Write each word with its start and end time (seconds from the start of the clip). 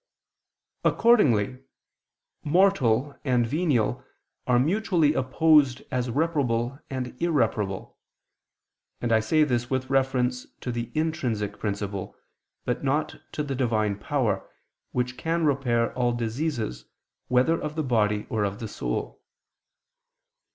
Accordingly, 0.83 1.59
mortal 2.43 3.15
and 3.23 3.45
venial 3.45 4.03
are 4.47 4.57
mutually 4.57 5.13
opposed 5.13 5.83
as 5.91 6.09
reparable 6.09 6.79
and 6.89 7.15
irreparable: 7.21 7.99
and 8.99 9.11
I 9.11 9.19
say 9.19 9.43
this 9.43 9.69
with 9.69 9.91
reference 9.91 10.47
to 10.61 10.71
the 10.71 10.91
intrinsic 10.95 11.59
principle, 11.59 12.15
but 12.65 12.83
not 12.83 13.21
to 13.33 13.43
the 13.43 13.53
Divine 13.53 13.95
power, 13.99 14.49
which 14.91 15.17
can 15.17 15.45
repair 15.45 15.93
all 15.93 16.13
diseases, 16.13 16.85
whether 17.27 17.61
of 17.61 17.75
the 17.75 17.83
body 17.83 18.25
or 18.27 18.43
of 18.43 18.57
the 18.57 18.67
soul. 18.67 19.21